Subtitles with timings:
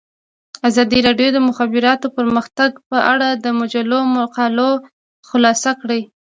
[0.69, 4.69] ازادي راډیو د د مخابراتو پرمختګ په اړه د مجلو مقالو
[5.29, 6.01] خلاصه کړې.